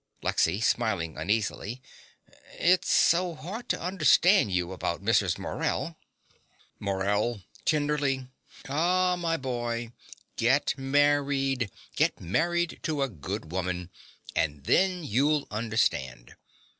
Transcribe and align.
LEXY 0.23 0.59
(smiling 0.61 1.15
uneasily). 1.15 1.79
It's 2.53 2.91
so 2.91 3.35
hard 3.35 3.69
to 3.69 3.79
understand 3.79 4.51
you 4.51 4.71
about 4.71 5.05
Mrs. 5.05 5.37
Morell 5.37 5.95
MORELL 6.79 7.43
(tenderly). 7.65 8.27
Ah, 8.67 9.15
my 9.15 9.37
boy, 9.37 9.91
get 10.37 10.75
married 10.75 11.69
get 11.95 12.19
married 12.19 12.79
to 12.81 13.03
a 13.03 13.09
good 13.09 13.51
woman; 13.51 13.91
and 14.35 14.63
then 14.63 15.03
you'll 15.03 15.45
understand. 15.51 16.33